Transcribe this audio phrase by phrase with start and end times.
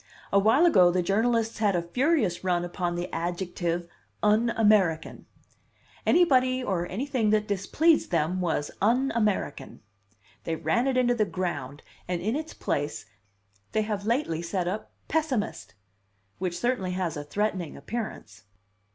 [0.33, 3.87] A while ago the journalists had a furious run upon the adjective
[4.23, 5.27] 'un American.'
[6.07, 9.81] Anybody or anything that displeased them was 'un American.'
[10.43, 13.05] They ran it into the ground, and in its place
[13.73, 15.75] they have lately set up 'pessimist,'
[16.39, 18.45] which certainly has a threatening appearance.